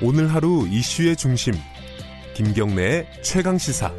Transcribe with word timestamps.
오늘 0.00 0.32
하루 0.32 0.64
이슈의 0.68 1.16
중심 1.16 1.54
김경래의 2.34 3.04
최강 3.20 3.58
시사. 3.58 3.92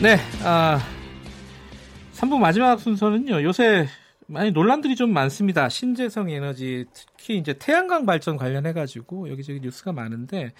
네, 0.00 0.16
아, 0.42 0.80
3부 2.14 2.38
마지막 2.38 2.80
순서는요, 2.80 3.42
요새 3.42 3.86
많이 4.30 4.50
논란들이 4.50 4.94
좀 4.94 5.12
많습니다. 5.12 5.70
신재생 5.70 6.28
에너지, 6.28 6.84
특히 6.92 7.38
이제 7.38 7.54
태양광 7.54 8.04
발전 8.04 8.36
관련해 8.36 8.74
가지고 8.74 9.30
여기저기 9.30 9.60
뉴스가 9.60 9.92
많은데, 9.92 10.52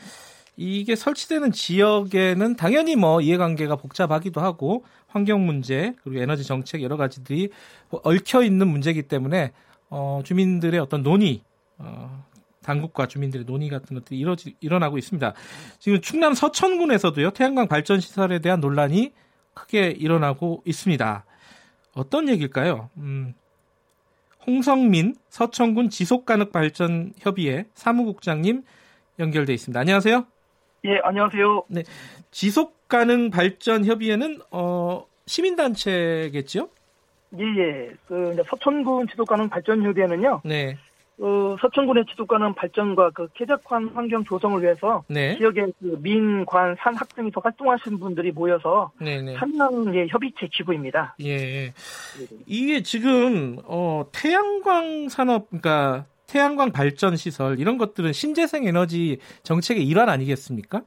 이게 0.57 0.97
설치되는 0.97 1.53
지역에는 1.53 2.57
당연히 2.57 2.97
뭐 2.97 3.21
이해관계가 3.21 3.77
복잡하기도 3.77 4.41
하고, 4.41 4.85
환경 5.07 5.45
문제, 5.45 5.95
그리고 6.03 6.21
에너지 6.21 6.45
정책 6.45 6.83
여러 6.83 6.97
가지들이 6.97 7.51
얽혀 7.91 8.43
있는 8.43 8.69
문제이기 8.69 9.03
때문에, 9.03 9.53
어, 9.91 10.23
주민들의 10.25 10.81
어떤 10.81 11.03
논의, 11.03 11.43
어, 11.77 12.25
당국과 12.63 13.07
주민들의 13.07 13.45
논의 13.45 13.69
같은 13.69 13.95
것들이 13.95 14.19
이뤄지, 14.19 14.57
일어나고 14.61 14.97
있습니다. 14.97 15.35
지금 15.79 16.01
충남 16.01 16.33
서천군에서도요, 16.33 17.31
태양광 17.33 17.69
발전 17.69 18.01
시설에 18.01 18.39
대한 18.39 18.61
논란이 18.61 19.13
크게 19.53 19.91
일어나고 19.91 20.63
있습니다. 20.65 21.25
어떤 21.95 22.29
얘기일까요? 22.31 22.89
음, 22.97 23.35
홍성민 24.49 25.15
서천군 25.29 25.91
지속가능발전협의회 25.91 27.67
사무국장님 27.75 28.63
연결돼 29.19 29.53
있습니다. 29.53 29.79
안녕하세요. 29.79 30.25
예, 30.87 30.99
안녕하세요. 31.03 31.65
네, 31.69 31.83
지속가능발전협의회는 32.31 34.41
어, 34.51 35.05
시민단체겠죠? 35.27 36.71
예, 37.39 37.45
예. 37.45 37.91
그 38.07 38.43
서천군 38.47 39.09
지속가능발전협의회는요. 39.09 40.41
네. 40.47 40.79
어, 41.21 41.57
서천군의 41.61 42.05
지속가능 42.11 42.55
발전과 42.55 43.11
그 43.11 43.29
쾌적한 43.35 43.91
환경 43.95 44.25
조성을 44.25 44.63
위해서 44.63 45.03
네. 45.09 45.37
지역의 45.37 45.73
그 45.81 45.99
민, 46.01 46.45
관, 46.47 46.77
산, 46.79 46.95
학 46.95 47.09
등에서 47.15 47.41
활동하시는 47.43 47.99
분들이 47.99 48.31
모여서 48.31 48.93
네, 49.01 49.21
네. 49.21 49.35
참여의 49.37 50.09
협의체 50.11 50.49
기구입니다. 50.53 51.17
예. 51.23 51.73
이게 52.47 52.83
지금 52.83 53.59
어 53.65 54.05
태양광 54.13 55.09
산업 55.09 55.49
그러니까 55.49 56.07
태양광 56.27 56.71
발전 56.71 57.17
시설 57.17 57.59
이런 57.59 57.79
것들은 57.79 58.13
신재생 58.13 58.65
에너지 58.65 59.19
정책의 59.43 59.85
일환 59.87 60.09
아니겠습니까? 60.09 60.83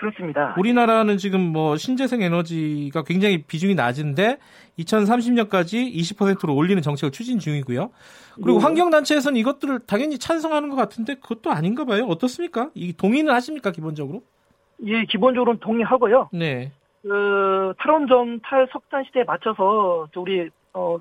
그렇습니다. 0.00 0.54
우리나라는 0.58 1.18
지금 1.18 1.40
뭐 1.40 1.76
신재생 1.76 2.22
에너지가 2.22 3.04
굉장히 3.04 3.42
비중이 3.42 3.74
낮은데 3.74 4.38
2030년까지 4.78 5.94
20%로 5.94 6.54
올리는 6.54 6.80
정책을 6.80 7.12
추진 7.12 7.38
중이고요. 7.38 7.90
그리고 8.36 8.58
네. 8.58 8.64
환경단체에서는 8.64 9.38
이것들을 9.38 9.80
당연히 9.80 10.18
찬성하는 10.18 10.70
것 10.70 10.76
같은데 10.76 11.16
그것도 11.16 11.50
아닌가 11.50 11.84
봐요. 11.84 12.06
어떻습니까? 12.06 12.70
이 12.74 12.94
동의는 12.94 13.32
하십니까 13.34 13.72
기본적으로? 13.72 14.22
예, 14.86 15.04
기본적으로는 15.04 15.60
동의하고요. 15.60 16.30
네. 16.32 16.72
그 17.02 17.74
탈원전 17.78 18.40
탈석탄 18.42 19.04
시대에 19.04 19.24
맞춰서 19.24 20.08
저 20.14 20.20
우리 20.20 20.48
어, 20.72 20.96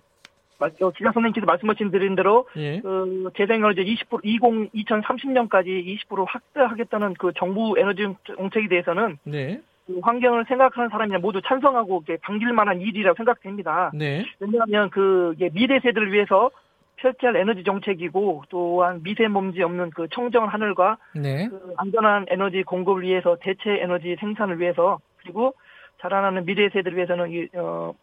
마- 0.60 0.68
어, 0.68 0.92
선생님께서 0.94 1.46
말씀하신 1.46 1.90
드린 1.92 2.16
대로 2.16 2.48
예. 2.58 2.80
그 2.82 3.32
재생에너지 3.36 3.82
20% 3.82 4.20
20 4.24 4.42
2030년까지 4.74 6.00
20% 6.10 6.26
확대하겠다는 6.28 7.16
그 7.16 7.32
정부 7.38 7.76
에너지 7.78 8.06
정책에 8.26 8.68
대해서는 8.68 9.18
네. 9.24 9.62
그 9.88 10.00
환경을 10.02 10.46
생각하는 10.48 10.90
사람이나 10.90 11.20
모두 11.20 11.42
찬성하고 11.42 12.04
반길 12.22 12.54
만한 12.54 12.82
일이라고 12.82 13.16
생각됩니다. 13.16 13.92
네. 13.94 14.26
왜냐하면 14.40 14.90
그 14.90 15.34
미래 15.54 15.80
세대를 15.80 16.12
위해서 16.12 16.52
펼쳐야 16.98 17.32
할 17.32 17.38
에너지 17.38 17.64
정책이고 17.64 18.44
또한 18.50 19.02
미세먼지 19.04 19.64
없는 19.64 19.92
그 19.92 20.08
청정 20.12 20.48
하늘과 20.48 20.98
네. 21.16 21.48
그 21.48 21.74
안전한 21.78 22.26
에너지 22.30 22.64
공급을 22.64 23.04
위해서 23.04 23.38
대체 23.42 23.80
에너지 23.82 24.16
생산을 24.20 24.60
위해서 24.60 25.00
그리고 25.18 25.54
자라나는 26.02 26.46
미래 26.46 26.70
세대를 26.70 26.98
위해서는 26.98 27.32
이, 27.32 27.48
어, 27.56 27.94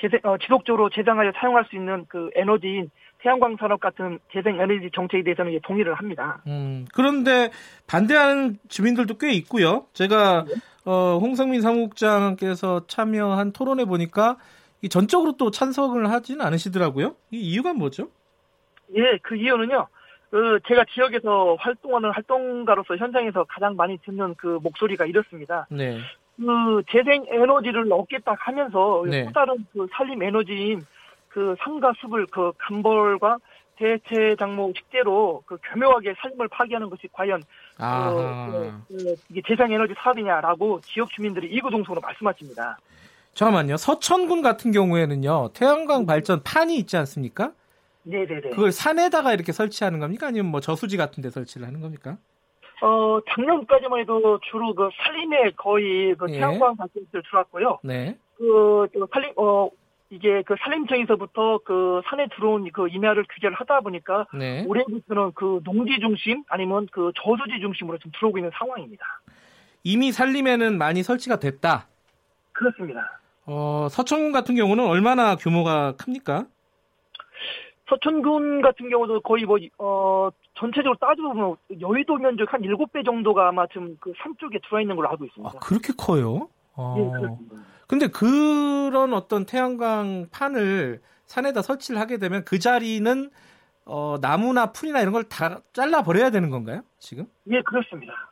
재생, 0.00 0.20
어, 0.24 0.36
지속적으로 0.38 0.88
재생하여 0.90 1.32
사용할 1.36 1.64
수 1.66 1.76
있는 1.76 2.06
그 2.08 2.30
에너지인 2.34 2.90
태양광 3.18 3.56
산업 3.58 3.80
같은 3.80 4.18
재생 4.32 4.60
에너지 4.60 4.90
정책에 4.94 5.22
대해서는 5.22 5.58
동의를 5.62 5.94
합니다. 5.94 6.42
음, 6.46 6.86
그런데 6.94 7.50
반대하는 7.86 8.58
주민들도 8.68 9.18
꽤 9.18 9.32
있고요. 9.32 9.86
제가 9.92 10.46
어, 10.86 11.18
홍성민 11.20 11.60
사무국장께서 11.60 12.86
참여한 12.86 13.52
토론에 13.52 13.84
보니까 13.84 14.38
이 14.82 14.88
전적으로 14.88 15.32
또 15.36 15.50
찬성을 15.50 16.10
하지는 16.10 16.44
않으시더라고요. 16.44 17.14
이 17.30 17.38
이유가 17.38 17.74
뭐죠? 17.74 18.08
예, 18.96 19.18
그 19.22 19.36
이유는요. 19.36 19.86
그 20.30 20.60
제가 20.68 20.84
지역에서 20.94 21.56
활동하는 21.58 22.10
활동가로서 22.12 22.96
현장에서 22.96 23.44
가장 23.44 23.76
많이 23.76 23.98
듣는 23.98 24.34
그 24.36 24.58
목소리가 24.62 25.04
이렇습니다. 25.04 25.66
네. 25.70 25.98
그 26.40 26.82
재생 26.90 27.24
에너지를 27.28 27.92
얻겠다 27.92 28.34
하면서 28.38 29.04
네. 29.06 29.24
또 29.26 29.32
다른 29.32 29.66
그 29.72 29.86
산림 29.92 30.22
에너지인 30.22 30.84
그 31.28 31.54
산과 31.60 31.92
숲을 32.00 32.26
그 32.30 32.52
감벌과 32.56 33.38
대체 33.76 34.34
작목 34.38 34.76
식재로 34.76 35.42
그 35.46 35.58
교묘하게 35.62 36.14
삶을 36.18 36.48
파괴하는 36.48 36.88
것이 36.90 37.08
과연 37.12 37.42
아, 37.78 38.10
그, 38.50 38.94
그, 38.94 39.14
이게 39.30 39.42
재생 39.46 39.70
에너지 39.72 39.94
사업이냐라고 39.96 40.80
지역 40.82 41.10
주민들이 41.10 41.48
이구동성으로 41.50 42.00
말씀하십니다. 42.00 42.78
잠깐만요. 43.34 43.76
서천군 43.76 44.42
같은 44.42 44.72
경우에는요. 44.72 45.50
태양광 45.54 46.04
발전 46.04 46.42
판이 46.42 46.76
있지 46.78 46.96
않습니까? 46.96 47.52
네네네. 48.02 48.50
그걸 48.50 48.72
산에다가 48.72 49.32
이렇게 49.34 49.52
설치하는 49.52 49.98
겁니까? 49.98 50.26
아니면 50.26 50.50
뭐 50.50 50.60
저수지 50.60 50.96
같은 50.96 51.22
데 51.22 51.30
설치를 51.30 51.66
하는 51.66 51.80
겁니까? 51.80 52.18
어 52.82 53.20
작년까지만 53.34 54.00
해도 54.00 54.40
주로 54.50 54.74
그 54.74 54.88
산림에 55.02 55.52
거의 55.56 56.14
그 56.14 56.26
예. 56.30 56.34
태양광 56.34 56.76
발전기를 56.76 57.22
들어왔고요. 57.24 57.80
네. 57.84 58.16
그, 58.36 58.88
그 58.92 59.06
산림 59.12 59.32
어 59.36 59.70
이게 60.10 60.42
그 60.42 60.56
산림청에서부터 60.58 61.60
그 61.64 62.00
산에 62.06 62.26
들어온 62.34 62.68
그 62.72 62.88
임야를 62.88 63.24
규제를 63.32 63.54
하다 63.56 63.80
보니까 63.80 64.26
네. 64.34 64.64
올해부터는 64.66 65.32
그 65.34 65.60
농지 65.64 66.00
중심 66.00 66.42
아니면 66.48 66.88
그 66.90 67.12
저수지 67.16 67.60
중심으로 67.60 67.98
좀 67.98 68.10
들어오고 68.16 68.38
있는 68.38 68.50
상황입니다. 68.54 69.04
이미 69.84 70.10
산림에는 70.10 70.76
많이 70.78 71.02
설치가 71.02 71.38
됐다. 71.38 71.86
그렇습니다. 72.52 73.20
어, 73.46 73.88
서천군 73.90 74.32
같은 74.32 74.54
경우는 74.54 74.84
얼마나 74.84 75.36
규모가 75.36 75.92
큽니까? 75.96 76.46
서천군 77.90 78.62
같은 78.62 78.88
경우도 78.88 79.20
거의 79.20 79.44
뭐, 79.44 79.58
어, 79.78 80.30
전체적으로 80.54 80.96
따져보면 81.00 81.56
여의도 81.80 82.16
면적 82.16 82.52
한 82.52 82.62
7배 82.62 83.04
정도가 83.04 83.48
아마 83.48 83.66
지금 83.66 83.96
그 84.00 84.12
산 84.22 84.34
쪽에 84.38 84.58
들어와 84.64 84.80
있는 84.80 84.96
걸로 84.96 85.08
알고 85.10 85.24
아, 85.24 85.26
있습니다. 85.26 85.58
그렇게 85.58 85.92
커요? 85.98 86.48
어. 86.74 86.94
예, 86.98 87.18
그렇습니다. 87.20 87.56
근데 87.88 88.06
그런 88.06 89.12
어떤 89.12 89.44
태양광 89.44 90.26
판을 90.30 91.00
산에다 91.26 91.62
설치를 91.62 92.00
하게 92.00 92.18
되면 92.18 92.44
그 92.44 92.58
자리는 92.60 93.30
어, 93.86 94.16
나무나 94.20 94.72
풀이나 94.72 95.00
이런 95.00 95.12
걸 95.12 95.24
다 95.24 95.60
잘라 95.72 96.02
버려야 96.02 96.30
되는 96.30 96.50
건가요? 96.50 96.82
지금? 97.00 97.26
예, 97.50 97.60
그렇습니다. 97.62 98.30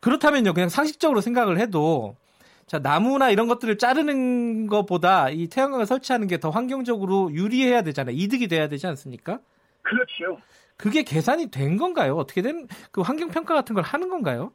그렇다면요, 0.00 0.52
그냥 0.54 0.68
상식적으로 0.68 1.20
생각을 1.20 1.58
해도 1.58 2.16
자 2.68 2.78
나무나 2.78 3.30
이런 3.30 3.48
것들을 3.48 3.78
자르는 3.78 4.66
것보다 4.68 5.30
이 5.30 5.48
태양광을 5.48 5.86
설치하는 5.86 6.26
게 6.28 6.38
더 6.38 6.50
환경적으로 6.50 7.32
유리해야 7.32 7.82
되잖아요. 7.82 8.14
이득이 8.14 8.46
돼야 8.46 8.68
되지 8.68 8.86
않습니까? 8.86 9.40
그렇죠. 9.82 10.38
그게 10.76 11.02
계산이 11.02 11.50
된 11.50 11.76
건가요? 11.78 12.14
어떻게 12.16 12.42
된 12.42 12.68
그 12.92 13.00
환경 13.00 13.30
평가 13.30 13.54
같은 13.54 13.74
걸 13.74 13.82
하는 13.82 14.08
건가요? 14.10 14.52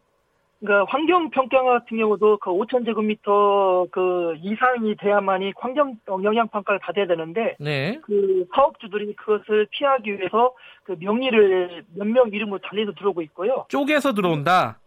그러니까 0.61 0.89
환경 0.89 1.29
평가 1.29 1.61
같은 1.61 1.97
경우도 1.97 2.37
그 2.37 2.49
5,000제곱미터 2.51 3.91
그 3.91 4.35
이상이 4.41 4.95
돼야만이 4.95 5.51
환경 5.57 5.97
영향 6.23 6.47
평가를 6.47 6.79
받아야 6.79 7.05
되는데 7.05 7.57
네. 7.59 7.99
그 8.03 8.45
사업주들이 8.55 9.13
그것을 9.15 9.67
피하기 9.71 10.17
위해서 10.17 10.53
그 10.85 10.95
명의를 10.99 11.83
몇 11.95 12.05
명 12.07 12.29
이름으로 12.29 12.59
달리서 12.59 12.93
들어오고 12.93 13.21
있고요. 13.23 13.65
쪼개서 13.67 14.13
들어온다. 14.13 14.79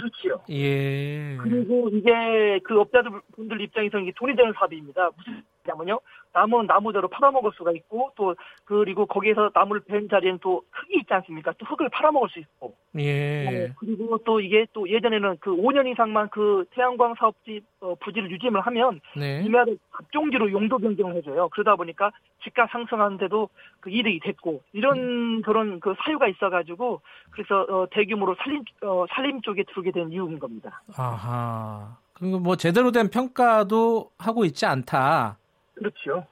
그렇지요. 0.00 0.40
예. 0.50 1.36
그리고 1.42 1.88
이게 1.92 2.58
그 2.64 2.80
업자들 2.80 3.10
분들 3.34 3.60
입장에서는 3.60 4.04
이게 4.04 4.12
돈이 4.16 4.34
되는 4.34 4.52
사업입니다. 4.54 5.10
무슨 5.16 5.42
뭐냐면요. 5.64 6.00
나무는 6.32 6.66
나무대로 6.66 7.08
팔아먹을 7.08 7.50
수가 7.56 7.72
있고 7.72 8.12
또 8.14 8.36
그리고 8.64 9.06
거기에서 9.06 9.50
나무를 9.52 9.82
벤 9.82 10.08
자리에는 10.08 10.38
또 10.40 10.62
흙이 10.70 11.00
있지 11.00 11.12
않습니까? 11.12 11.52
또 11.58 11.66
흙을 11.66 11.88
팔아먹을 11.88 12.28
수 12.28 12.38
있고. 12.38 12.74
예. 12.98 13.68
어, 13.68 13.74
그리고 13.76 14.18
또 14.18 14.40
이게 14.40 14.66
또 14.72 14.88
예전에는 14.88 15.38
그 15.40 15.50
5년 15.50 15.90
이상만 15.90 16.28
그 16.30 16.64
태양광 16.70 17.14
사업지 17.18 17.62
어, 17.80 17.94
부지를 17.96 18.30
유지를 18.30 18.60
하면 18.60 19.00
네. 19.16 19.42
임야를 19.42 19.78
갑종지로 19.90 20.52
용도 20.52 20.78
변경을 20.78 21.16
해줘요. 21.16 21.48
그러다 21.48 21.74
보니까 21.76 22.12
집값 22.44 22.70
상승하는데도 22.70 23.48
그 23.80 23.90
이득이 23.90 24.20
됐고 24.20 24.62
이런 24.72 25.42
그런 25.42 25.80
그 25.80 25.94
사유가 26.04 26.28
있어가지고 26.28 27.00
그래서 27.30 27.62
어, 27.62 27.86
대규모로 27.90 28.36
살림 28.36 28.62
어, 28.82 29.04
살림 29.10 29.40
쪽에 29.42 29.64
들어오게 29.64 29.90
된 29.90 30.12
이유인 30.12 30.38
겁니다. 30.38 30.82
아하. 30.96 31.96
그리고 32.20 32.38
뭐 32.38 32.54
제대로 32.54 32.92
된 32.92 33.08
평가도 33.08 34.10
하고 34.18 34.44
있지 34.44 34.66
않다. 34.66 35.38
그렇죠. 35.80 36.26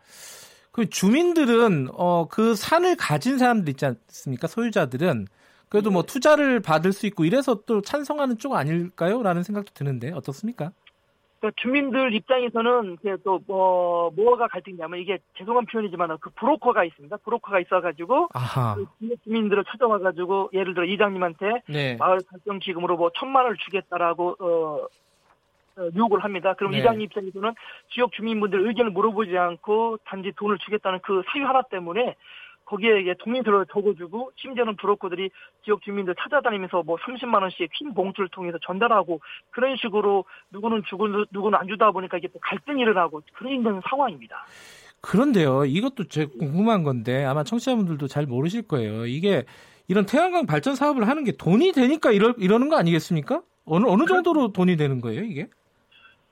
그 0.73 0.89
주민들은 0.89 1.89
어 1.93 2.27
그 2.31 2.55
산을 2.55 2.97
가진 2.97 3.39
사람들 3.39 3.69
있지 3.71 3.85
않습니까? 3.87 4.47
소유자들은 4.47 5.27
그래도 5.69 5.91
뭐 5.91 6.03
투자를 6.03 6.61
받을 6.61 6.93
수 6.93 7.07
있고 7.07 7.25
이래서 7.25 7.63
또 7.67 7.81
찬성하는 7.83 8.39
쪽 8.39 8.55
아닐까요? 8.55 9.23
라는 9.23 9.43
생각도 9.43 9.73
드는데 9.75 10.13
어떻습니까? 10.13 10.71
그러니까 11.41 11.61
주민들 11.63 12.15
입장에서는 12.15 12.97
이제 13.01 13.17
또 13.25 13.41
뭐 13.47 14.11
뭐가 14.17 14.49
갈등이냐면 14.49 14.99
이게 15.01 15.19
죄송한 15.37 15.67
표현이지만 15.67 16.17
그 16.21 16.31
브로커가 16.31 16.85
있습니다. 16.85 17.17
브로커가 17.19 17.61
있어가지고. 17.61 18.29
그 18.99 19.17
주민들을 19.25 19.65
찾아와가지고 19.65 20.51
예를 20.53 20.75
들어 20.75 20.85
이장님한테 20.85 21.63
네. 21.69 21.97
마을 21.97 22.19
발전 22.31 22.59
기금으로 22.59 22.97
뭐 22.97 23.11
천만 23.19 23.45
원을 23.45 23.57
주겠다라고 23.65 24.37
어, 24.41 24.87
어, 25.79 25.89
요구를 25.95 26.25
합니다. 26.25 26.55
그럼 26.55 26.73
네. 26.73 26.79
이장님 26.79 27.03
입장에서는 27.03 27.55
지역 27.93 28.13
주민분들 28.13 28.67
의견을 28.67 28.91
물어보지 28.91 29.37
않고 29.37 29.99
단지 30.05 30.33
돈을 30.37 30.59
주겠다는 30.59 31.01
그 31.03 31.23
사유 31.33 31.47
하나 31.47 31.63
때문에 31.63 32.17
거기에 32.69 33.15
동의서를 33.19 33.67
적어주고 33.73 34.33
심지어는 34.37 34.77
브로커들이 34.77 35.31
지역 35.65 35.81
주민들 35.83 36.15
찾아다니면서 36.21 36.83
뭐 36.83 36.97
30만 36.99 37.41
원씩 37.41 37.71
흰 37.73 37.95
봉투를 37.95 38.29
통해서 38.29 38.59
전달하고 38.67 39.21
그런 39.51 39.77
식으로 39.77 40.27
누구는 40.51 40.83
주고 40.89 41.09
누구는 41.31 41.59
안 41.59 41.67
주다 41.67 41.91
보니까 41.93 42.19
이게 42.19 42.29
또 42.29 42.39
갈등이 42.41 42.83
일어나고 42.83 43.23
그런 43.35 43.81
상황입니다. 43.89 44.45
그런데요, 45.01 45.65
이것도 45.65 46.09
제 46.09 46.27
궁금한 46.27 46.83
건데 46.83 47.25
아마 47.25 47.45
청취자분들도 47.45 48.07
잘 48.09 48.27
모르실 48.27 48.67
거예요. 48.67 49.07
이게 49.07 49.45
이런 49.87 50.05
태양광 50.05 50.45
발전 50.45 50.75
사업을 50.75 51.09
하는 51.09 51.25
게 51.25 51.33
돈이 51.33 51.73
되니까 51.73 52.11
이러, 52.11 52.35
이러는 52.37 52.69
거 52.69 52.77
아니겠습니까? 52.77 53.43
어느 53.65 53.87
어느 53.87 54.05
정도로 54.07 54.53
돈이 54.53 54.77
되는 54.77 55.01
거예요, 55.01 55.23
이게? 55.23 55.49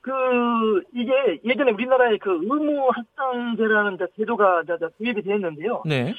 그 0.07 0.83
이게 0.93 1.39
예전에 1.43 1.71
우리나라에 1.71 2.17
그 2.17 2.39
의무 2.41 2.89
할당제라는 2.93 3.95
이제 3.95 4.07
제도가 4.15 4.63
도입이 4.97 5.21
되었는데요. 5.21 5.83
네. 5.85 6.13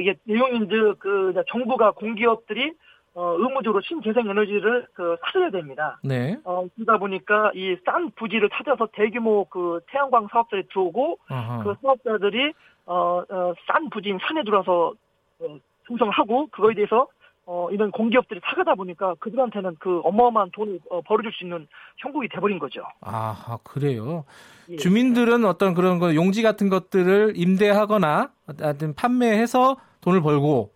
이게 0.00 0.14
내용인 0.24 0.68
즉그 0.68 1.34
정부가 1.50 1.90
공기업들이 1.90 2.72
어, 3.14 3.34
의무적으로 3.36 3.82
신재생 3.82 4.28
에너지를 4.30 4.86
그 4.94 5.16
사줘야 5.22 5.50
됩니다. 5.50 5.98
네. 6.04 6.38
어, 6.44 6.66
그러다 6.76 6.98
보니까 6.98 7.50
이 7.54 7.76
싼 7.84 8.10
부지를 8.12 8.48
찾아서 8.50 8.88
대규모 8.92 9.44
그 9.46 9.80
태양광 9.88 10.28
사업자에 10.30 10.62
들어오고 10.70 11.18
아하. 11.28 11.62
그 11.64 11.74
사업자들이 11.82 12.52
어, 12.86 13.22
어, 13.28 13.54
싼 13.66 13.90
부지인 13.90 14.18
산에 14.22 14.44
들어와서 14.44 14.94
어, 15.40 15.58
조성을 15.88 16.12
하고 16.12 16.46
그거에 16.52 16.74
대해서 16.74 17.08
어, 17.44 17.68
이런 17.70 17.90
공기업들이 17.90 18.40
사가다 18.44 18.76
보니까 18.76 19.14
그들한테는 19.18 19.76
그 19.80 20.00
어마어마한 20.04 20.50
돈을 20.52 20.78
어, 20.90 21.00
벌어줄 21.02 21.32
수 21.32 21.44
있는 21.44 21.66
형국이 21.98 22.28
돼버린 22.28 22.58
거죠. 22.58 22.82
아, 23.00 23.58
그래요. 23.64 24.24
예. 24.70 24.76
주민들은 24.76 25.44
어떤 25.44 25.74
그런 25.74 25.98
거 25.98 26.14
용지 26.14 26.42
같은 26.42 26.68
것들을 26.68 27.32
임대하거나 27.36 28.30
하여튼 28.60 28.94
판매해서 28.94 29.76
돈을 30.00 30.22
벌고 30.22 30.72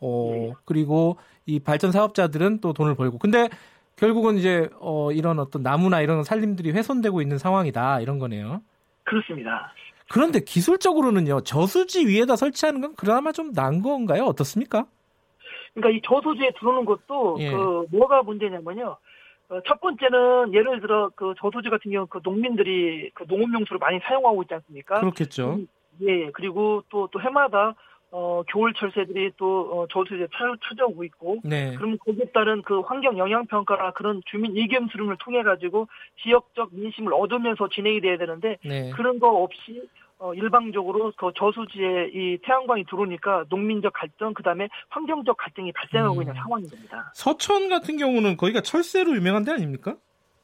어 0.00 0.32
예. 0.34 0.52
그리고 0.64 1.16
이 1.46 1.58
발전 1.58 1.90
사업자들은 1.92 2.60
또 2.60 2.72
돈을 2.72 2.94
벌고 2.94 3.18
근데 3.18 3.48
결국은 3.96 4.36
이제 4.36 4.68
어 4.78 5.12
이런 5.12 5.38
어떤 5.38 5.62
나무나 5.62 6.00
이런 6.00 6.22
살림들이 6.22 6.70
훼손되고 6.72 7.20
있는 7.22 7.38
상황이다 7.38 8.00
이런 8.00 8.18
거네요. 8.18 8.62
그렇습니다. 9.04 9.72
그런데 10.10 10.40
기술적으로는요 10.40 11.42
저수지 11.42 12.06
위에다 12.06 12.36
설치하는 12.36 12.80
건 12.80 12.94
그나마 12.94 13.32
좀 13.32 13.52
나은 13.52 13.82
건가요? 13.82 14.24
어떻습니까? 14.24 14.86
그러니까 15.74 15.96
이 15.96 16.00
저소지에 16.02 16.52
들어오는 16.58 16.84
것도 16.84 17.36
예. 17.40 17.50
그 17.50 17.86
뭐가 17.90 18.22
문제냐면요. 18.22 18.96
어, 19.50 19.60
첫 19.66 19.80
번째는 19.80 20.54
예를 20.54 20.80
들어 20.80 21.10
그 21.14 21.34
저소지 21.38 21.68
같은 21.70 21.90
경우 21.90 22.06
그 22.06 22.20
농민들이 22.22 23.10
그 23.14 23.24
농업용수를 23.28 23.78
많이 23.78 23.98
사용하고 24.00 24.42
있지 24.42 24.54
않습니까? 24.54 25.00
그렇겠죠. 25.00 25.58
예, 26.02 26.30
그리고 26.30 26.82
또 26.88 27.08
또 27.08 27.20
해마다 27.20 27.74
어 28.12 28.42
겨울 28.48 28.72
철 28.74 28.90
새들이 28.92 29.30
또 29.36 29.70
어, 29.72 29.86
저소지에 29.88 30.26
찾- 30.36 30.58
찾아오고 30.68 31.04
있고 31.04 31.38
네. 31.44 31.74
그럼 31.76 31.96
거기에 31.98 32.24
따른 32.34 32.60
그 32.62 32.80
환경 32.80 33.16
영향 33.18 33.46
평가나 33.46 33.92
그런 33.92 34.20
주민 34.26 34.56
의견 34.56 34.88
수렴을 34.88 35.16
통해 35.20 35.42
가지고 35.44 35.86
지역적 36.22 36.70
민심을 36.72 37.12
얻으면서 37.14 37.68
진행이 37.68 38.00
돼야 38.00 38.16
되는데 38.18 38.56
네. 38.64 38.90
그런 38.90 39.20
거 39.20 39.28
없이 39.42 39.82
어, 40.20 40.34
일방적으로 40.34 41.12
그 41.16 41.32
저수지에 41.34 42.10
이 42.12 42.38
태양광이 42.44 42.84
들어오니까 42.84 43.46
농민적 43.48 43.90
갈등 43.94 44.34
그다음에 44.34 44.68
환경적 44.90 45.34
갈등이 45.38 45.72
발생하고 45.72 46.16
음. 46.16 46.22
있는 46.22 46.34
상황인 46.34 46.68
겁니다. 46.68 47.10
서천 47.14 47.70
같은 47.70 47.96
경우는 47.96 48.36
거기가 48.36 48.60
철새로 48.60 49.16
유명한 49.16 49.44
데 49.44 49.52
아닙니까? 49.52 49.96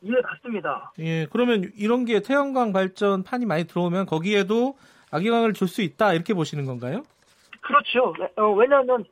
예, 0.03 0.13
맞습니다. 0.23 0.93
예, 1.01 1.27
그러면 1.31 1.71
이런 1.77 2.07
게 2.07 2.21
태양광 2.21 2.73
발전 2.73 3.23
판이 3.23 3.45
많이 3.45 3.65
들어오면 3.65 4.07
거기에도 4.07 4.79
악영향을 5.11 5.53
줄 5.53 5.69
수 5.69 5.83
있다 5.83 6.15
이렇게 6.15 6.33
보시는 6.33 6.65
건가요? 6.65 7.03
그렇죠. 7.61 8.15
어, 8.37 8.53
왜냐하면 8.53 9.05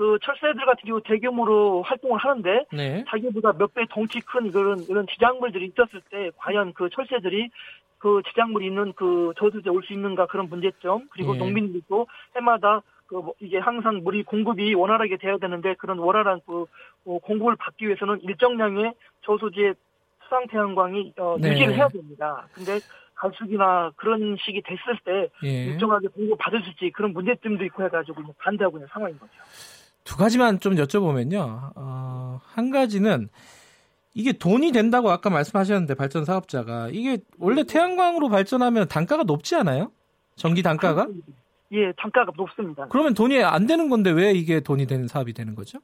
그 0.00 0.18
철새들 0.22 0.64
같은 0.64 0.86
경우 0.86 1.02
대규모로 1.04 1.82
활동을 1.82 2.16
하는데 2.18 2.64
네. 2.72 3.04
자기보다 3.06 3.52
몇 3.58 3.74
배 3.74 3.84
덩치 3.90 4.18
큰 4.20 4.50
그런 4.50 4.78
이런 4.88 5.06
지작물들이 5.06 5.66
있었을 5.66 6.00
때 6.08 6.30
과연 6.38 6.72
그 6.72 6.88
철새들이 6.88 7.50
그 7.98 8.22
지작물이 8.26 8.64
있는 8.64 8.94
그 8.94 9.34
저수지에 9.38 9.70
올 9.70 9.82
수 9.82 9.92
있는가 9.92 10.24
그런 10.24 10.48
문제점 10.48 11.06
그리고 11.10 11.34
예. 11.34 11.38
농민들도 11.38 12.06
해마다 12.34 12.80
그뭐 13.08 13.34
이게 13.40 13.58
항상 13.58 14.00
물이 14.02 14.22
공급이 14.22 14.72
원활하게 14.72 15.18
돼야 15.18 15.36
되는데 15.36 15.74
그런 15.74 15.98
원활한 15.98 16.40
그 16.46 16.64
어, 17.04 17.18
공급을 17.18 17.56
받기 17.56 17.86
위해서는 17.86 18.22
일정량의 18.22 18.94
저수지의 19.26 19.74
수상 20.24 20.46
태양광이 20.46 21.12
어, 21.18 21.36
네. 21.38 21.50
유지를 21.50 21.74
해야 21.76 21.88
됩니다. 21.88 22.46
근데 22.54 22.78
갈수기나 23.16 23.92
그런 23.96 24.34
식이 24.40 24.62
됐을 24.62 24.98
때 25.04 25.28
예. 25.44 25.64
일정하게 25.66 26.08
공급 26.08 26.38
받을 26.38 26.62
수 26.62 26.70
있지 26.70 26.90
그런 26.90 27.12
문제점도 27.12 27.62
있고 27.66 27.84
해가지고 27.84 28.22
이제 28.22 28.32
반대하고 28.38 28.78
있는 28.78 28.88
상황인 28.90 29.18
거죠. 29.18 29.32
두 30.04 30.16
가지만 30.16 30.60
좀 30.60 30.74
여쭤보면요. 30.74 31.72
어, 31.76 32.40
한 32.44 32.70
가지는 32.70 33.28
이게 34.14 34.32
돈이 34.32 34.72
된다고 34.72 35.10
아까 35.10 35.30
말씀하셨는데 35.30 35.94
발전 35.94 36.24
사업자가 36.24 36.88
이게 36.90 37.18
원래 37.38 37.64
태양광으로 37.64 38.28
발전하면 38.28 38.88
단가가 38.88 39.22
높지 39.22 39.54
않아요? 39.56 39.92
전기 40.36 40.62
단가가? 40.62 41.06
예, 41.72 41.92
단가가 41.96 42.32
높습니다. 42.36 42.86
그러면 42.88 43.14
돈이 43.14 43.42
안 43.44 43.66
되는 43.66 43.88
건데 43.88 44.10
왜 44.10 44.32
이게 44.32 44.60
돈이 44.60 44.86
되는 44.86 45.06
사업이 45.06 45.32
되는 45.32 45.54
거죠? 45.54 45.78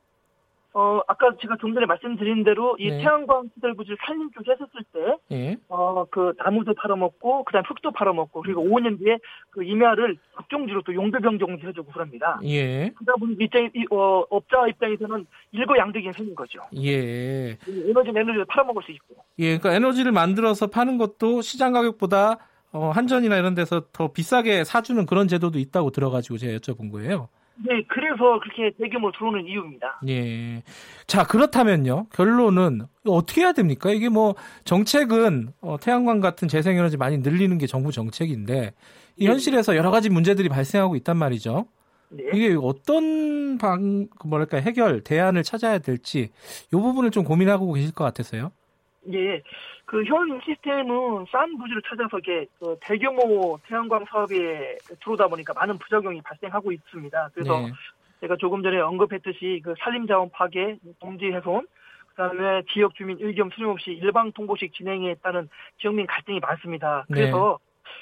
어, 0.78 1.00
아까 1.06 1.30
제가 1.40 1.56
좀 1.58 1.72
전에 1.72 1.86
말씀드린 1.86 2.44
대로 2.44 2.76
이 2.78 2.90
네. 2.90 2.98
태양광 2.98 3.48
시설 3.54 3.72
부지를 3.72 3.96
산림 4.06 4.30
쪽에 4.32 4.50
했었을 4.50 4.82
때, 4.92 5.16
예. 5.34 5.56
어, 5.70 6.04
그 6.10 6.34
나무도 6.36 6.74
팔아먹고, 6.74 7.44
그 7.44 7.52
다음 7.54 7.64
흙도 7.64 7.92
팔아먹고, 7.92 8.42
그리고 8.42 8.62
5년 8.62 8.98
뒤에 8.98 9.16
그 9.48 9.64
임야를 9.64 10.18
업종지로 10.36 10.82
또 10.82 10.92
용도 10.92 11.18
변경도 11.18 11.66
해주고 11.66 11.92
그럽니다. 11.92 12.38
예. 12.44 12.90
그러다 12.90 13.14
보니 13.18 13.36
입장, 13.40 13.70
이, 13.74 13.86
어, 13.90 14.22
업자 14.28 14.66
입장에서는 14.68 15.26
일거양득이 15.52 16.12
생긴 16.12 16.34
거죠. 16.34 16.60
예. 16.76 17.56
이 17.66 17.88
에너지 17.88 18.10
에너지를 18.10 18.44
팔아먹을 18.44 18.82
수 18.82 18.92
있고. 18.92 19.14
예, 19.38 19.56
그러니까 19.56 19.72
에너지를 19.72 20.12
만들어서 20.12 20.66
파는 20.66 20.98
것도 20.98 21.40
시장 21.40 21.72
가격보다 21.72 22.36
어, 22.72 22.90
한전이나 22.90 23.38
이런 23.38 23.54
데서 23.54 23.84
더 23.94 24.12
비싸게 24.12 24.64
사주는 24.64 25.06
그런 25.06 25.26
제도도 25.26 25.58
있다고 25.58 25.88
들어가지고 25.88 26.36
제가 26.36 26.58
여쭤본 26.58 26.92
거예요. 26.92 27.30
네, 27.64 27.82
그래서 27.88 28.38
그렇게 28.40 28.70
대규모로 28.76 29.12
들어오는 29.12 29.46
이유입니다. 29.46 30.00
예. 30.08 30.62
자, 31.06 31.24
그렇다면요. 31.24 32.06
결론은 32.12 32.82
어떻게 33.06 33.42
해야 33.42 33.52
됩니까? 33.52 33.90
이게 33.90 34.08
뭐 34.08 34.34
정책은 34.64 35.48
어, 35.62 35.76
태양광 35.80 36.20
같은 36.20 36.48
재생에너지 36.48 36.96
많이 36.96 37.18
늘리는 37.18 37.56
게 37.58 37.66
정부 37.66 37.92
정책인데 37.92 38.74
이 39.16 39.24
네. 39.24 39.30
현실에서 39.30 39.76
여러 39.76 39.90
가지 39.90 40.10
문제들이 40.10 40.48
발생하고 40.48 40.96
있단 40.96 41.16
말이죠. 41.16 41.66
네. 42.10 42.24
이게 42.34 42.56
어떤 42.60 43.58
방 43.58 44.06
뭐랄까 44.24 44.58
해결 44.58 45.00
대안을 45.00 45.42
찾아야 45.42 45.78
될지 45.78 46.30
이 46.68 46.70
부분을 46.70 47.10
좀 47.10 47.24
고민하고 47.24 47.72
계실 47.72 47.94
것 47.94 48.04
같아서요. 48.04 48.52
예, 49.12 49.42
그 49.86 50.02
현 50.04 50.40
시스템은 50.44 51.26
싼 51.30 51.56
부지를 51.56 51.80
찾아서 51.88 52.18
이게 52.18 52.46
그 52.58 52.76
대규모 52.80 53.56
태양광 53.66 54.04
사업에 54.04 54.76
들어오다 55.00 55.28
보니까 55.28 55.54
많은 55.54 55.78
부작용이 55.78 56.20
발생하고 56.22 56.72
있습니다. 56.72 57.30
그래서 57.32 57.60
네. 57.60 57.72
제가 58.20 58.36
조금 58.36 58.62
전에 58.62 58.78
언급했듯이 58.80 59.60
그 59.64 59.74
산림자원 59.78 60.30
파괴, 60.30 60.76
동지 60.98 61.26
훼손, 61.26 61.66
그다음에 62.08 62.62
지역 62.72 62.94
주민 62.96 63.18
의견 63.20 63.48
수렴 63.50 63.70
없이 63.70 63.92
일방 63.92 64.32
통보식 64.32 64.74
진행에 64.74 65.14
따른 65.22 65.48
지역민 65.80 66.06
갈등이 66.06 66.40
많습니다. 66.40 67.06
네. 67.08 67.20
그래서 67.20 67.60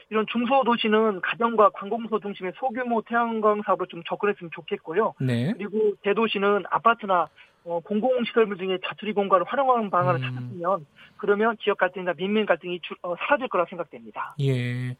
이런 0.08 0.24
중소도시는 0.32 1.20
가정과 1.20 1.70
관공서 1.70 2.18
중심의 2.18 2.52
소규모 2.56 3.02
태양광 3.02 3.60
사업을 3.62 3.88
좀 3.88 4.02
접근했으면 4.08 4.50
좋겠고요. 4.54 5.14
네. 5.20 5.52
그리고 5.52 5.94
대도시는 6.02 6.64
아파트나 6.70 7.28
어, 7.64 7.80
공공시설물 7.80 8.58
등의 8.58 8.78
자투리 8.86 9.12
공간을 9.14 9.46
활용하는 9.48 9.90
방안을 9.90 10.20
음. 10.20 10.34
찾았으면 10.34 10.86
그러면 11.16 11.56
지역 11.62 11.78
갈등이나 11.78 12.12
민민 12.14 12.44
갈등이 12.44 12.80
주- 12.82 12.94
어, 13.02 13.14
사라질 13.18 13.48
거라 13.48 13.64
생각됩니다. 13.68 14.34
예. 14.40 14.96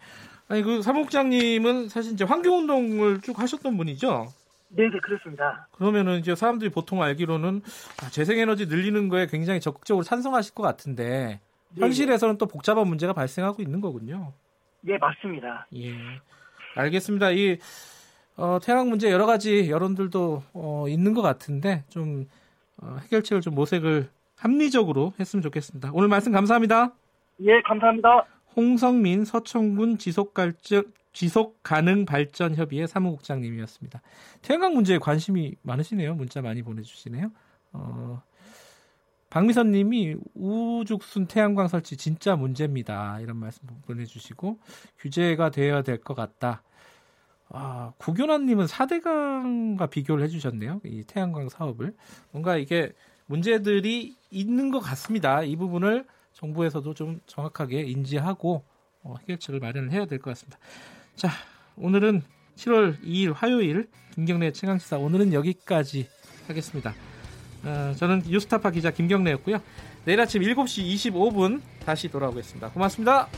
아니 0.48 0.62
그 0.62 0.80
사무국장님은 0.82 1.88
사실 1.88 2.12
이제 2.14 2.24
환경운동을 2.24 3.20
쭉 3.20 3.38
하셨던 3.38 3.76
분이죠. 3.76 4.26
네, 4.68 4.88
네, 4.88 4.98
그렇습니다. 4.98 5.68
그러면은 5.72 6.18
이제 6.18 6.34
사람들이 6.34 6.70
보통 6.70 7.02
알기로는 7.02 7.62
아, 8.02 8.08
재생에너지 8.10 8.66
늘리는 8.66 9.08
거에 9.08 9.26
굉장히 9.26 9.60
적극적으로 9.60 10.02
찬성하실 10.02 10.54
것 10.54 10.62
같은데 10.62 11.40
네, 11.74 11.80
현실에서는 11.80 12.38
또 12.38 12.46
복잡한 12.46 12.86
문제가 12.88 13.12
발생하고 13.12 13.62
있는 13.62 13.80
거군요. 13.80 14.32
네, 14.80 14.96
맞습니다. 14.98 15.66
예. 15.76 15.94
알겠습니다. 16.76 17.30
이 17.32 17.58
어, 18.36 18.58
태양 18.62 18.88
문제 18.88 19.10
여러 19.12 19.26
가지 19.26 19.70
여론들도 19.70 20.42
어, 20.54 20.86
있는 20.88 21.14
것 21.14 21.22
같은데 21.22 21.84
좀 21.88 22.22
어, 22.22 22.43
해결책을 22.82 23.40
좀 23.40 23.54
모색을 23.54 24.08
합리적으로 24.36 25.12
했으면 25.20 25.42
좋겠습니다. 25.42 25.90
오늘 25.92 26.08
말씀 26.08 26.32
감사합니다. 26.32 26.92
예, 27.40 27.60
감사합니다. 27.62 28.24
홍성민 28.56 29.24
서청군 29.24 29.98
지속갈증 29.98 30.84
지속 31.12 31.62
가능 31.62 32.04
발전 32.04 32.54
협의회 32.56 32.86
사무국장님이었습니다. 32.86 34.02
태양광 34.42 34.74
문제에 34.74 34.98
관심이 34.98 35.54
많으시네요. 35.62 36.14
문자 36.14 36.42
많이 36.42 36.62
보내주시네요. 36.62 37.30
어, 37.72 38.22
박미선님이 39.30 40.16
우죽순 40.34 41.26
태양광 41.26 41.68
설치 41.68 41.96
진짜 41.96 42.36
문제입니다. 42.36 43.18
이런 43.20 43.36
말씀 43.36 43.66
보내주시고 43.86 44.58
규제가 44.98 45.50
되어야 45.50 45.82
될 45.82 45.98
것 45.98 46.14
같다. 46.14 46.62
아, 47.50 47.92
구교나님은 47.98 48.66
4대강과 48.66 49.90
비교를 49.90 50.24
해주셨네요. 50.24 50.80
이 50.84 51.04
태양광 51.06 51.48
사업을 51.48 51.94
뭔가 52.32 52.56
이게 52.56 52.92
문제들이 53.26 54.16
있는 54.30 54.70
것 54.70 54.80
같습니다. 54.80 55.42
이 55.42 55.56
부분을 55.56 56.04
정부에서도 56.32 56.94
좀 56.94 57.20
정확하게 57.26 57.82
인지하고 57.82 58.64
어, 59.02 59.14
해결책을 59.20 59.60
마련을 59.60 59.92
해야 59.92 60.06
될 60.06 60.18
것 60.18 60.30
같습니다. 60.30 60.58
자, 61.14 61.28
오늘은 61.76 62.22
7월 62.56 63.00
2일 63.02 63.32
화요일 63.34 63.88
김경래 64.14 64.50
최강시사 64.52 64.98
오늘은 64.98 65.32
여기까지 65.32 66.08
하겠습니다. 66.48 66.94
어, 67.64 67.92
저는 67.96 68.22
뉴스타파 68.26 68.70
기자 68.70 68.90
김경래였고요. 68.90 69.58
내일 70.04 70.20
아침 70.20 70.42
7시 70.42 71.12
25분 71.12 71.60
다시 71.84 72.08
돌아오겠습니다. 72.08 72.70
고맙습니다. 72.70 73.28